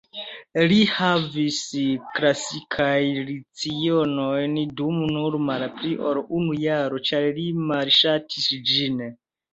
Li 0.69 0.77
havis 0.91 1.57
klasikajn 2.15 3.19
lecionojn 3.27 4.55
dum 4.81 4.97
nur 5.17 5.37
malpli 5.51 5.93
ol 6.13 6.21
unu 6.41 6.57
jaro 6.65 7.03
ĉar 7.11 7.27
li 7.39 7.45
malŝatis 7.71 8.49
ĝin. 8.73 9.07